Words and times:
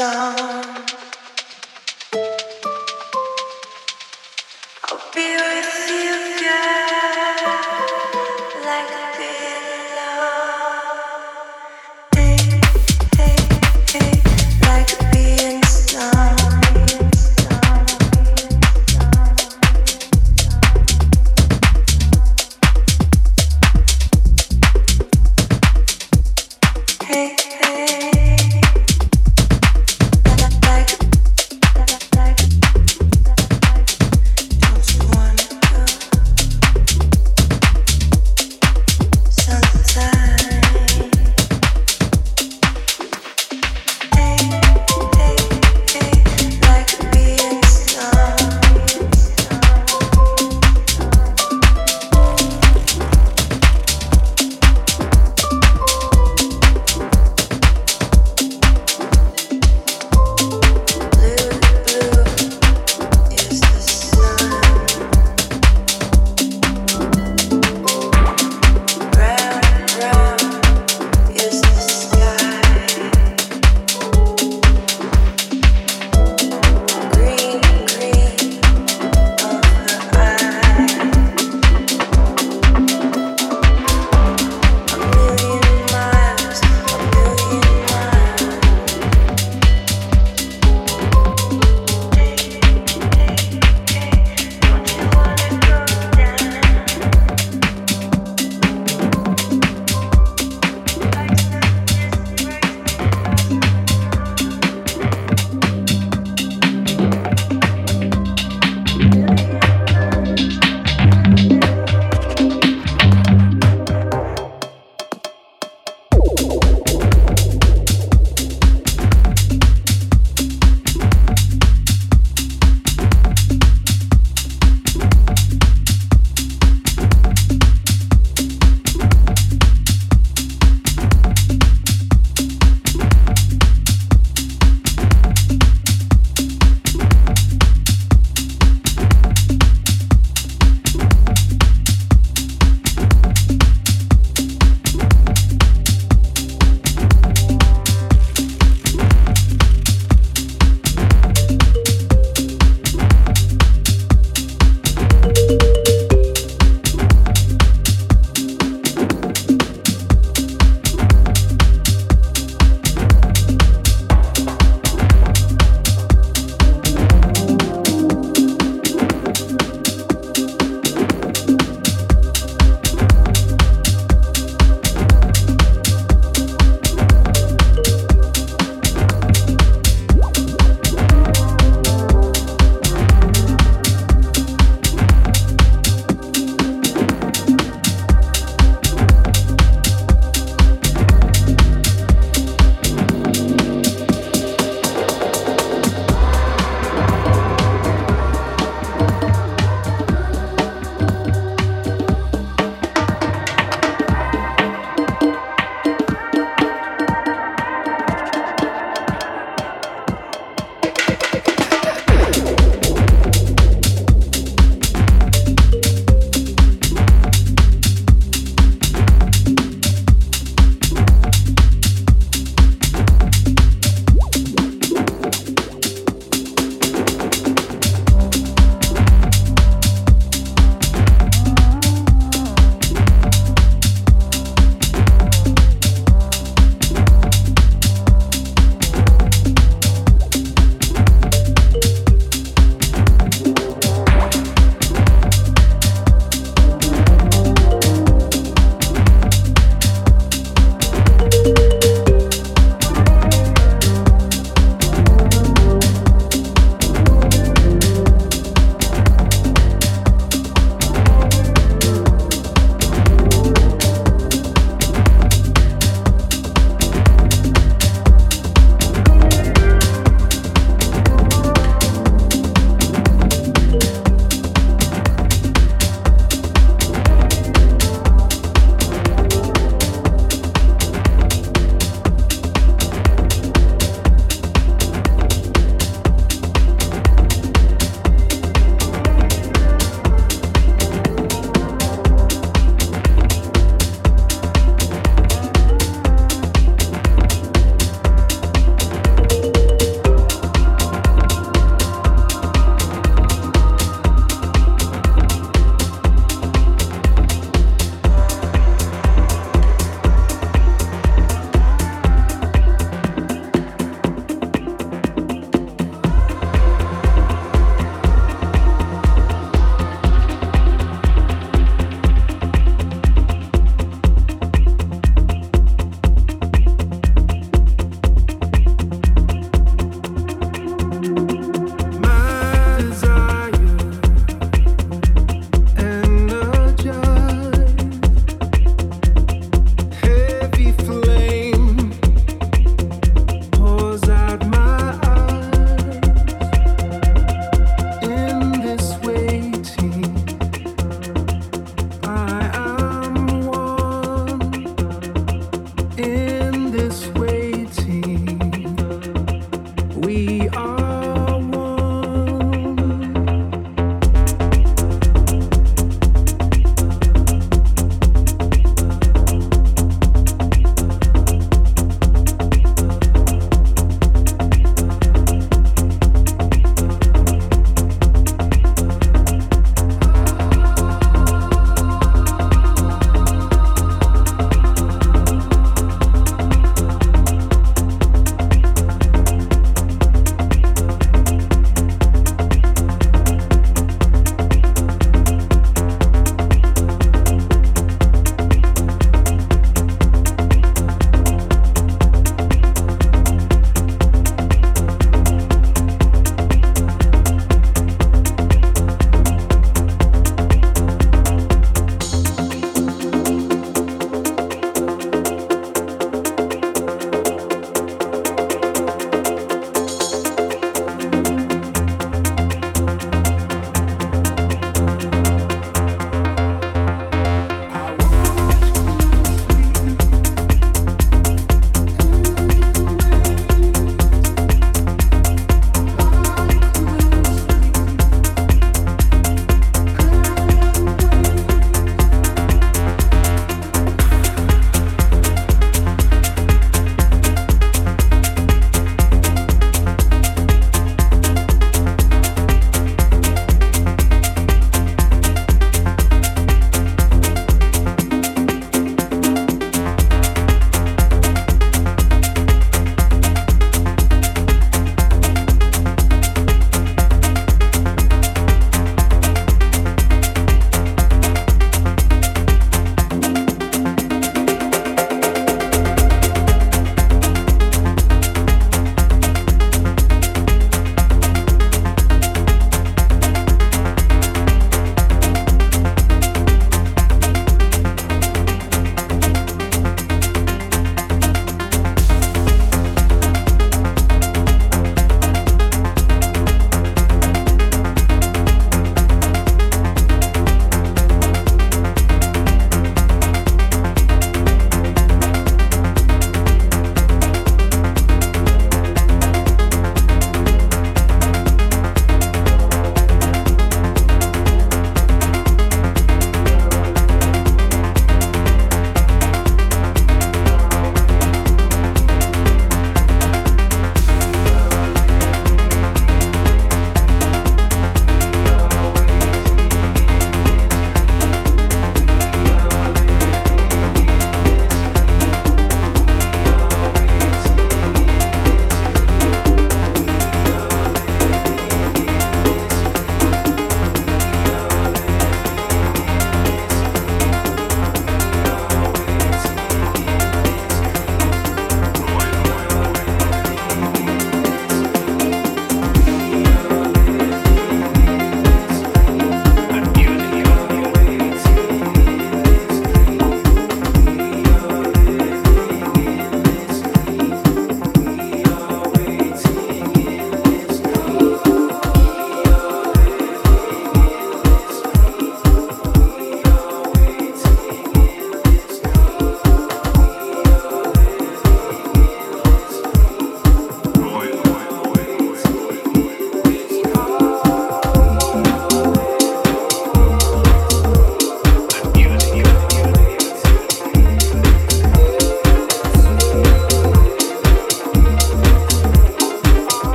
being 0.00 0.49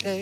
could 0.00 0.21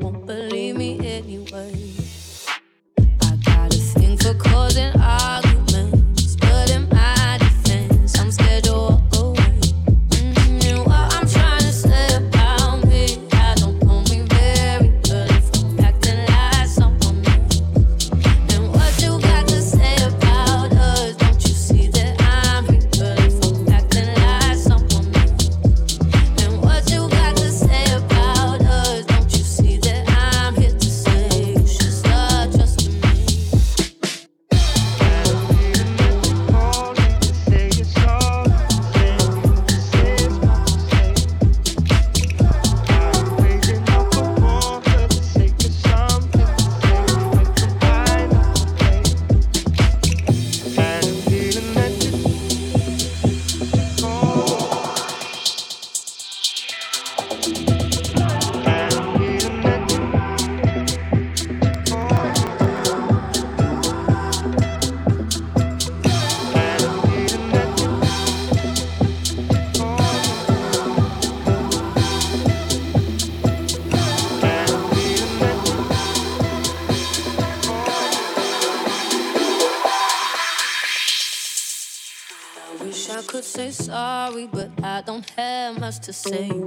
To 86.11 86.17
say. 86.17 86.60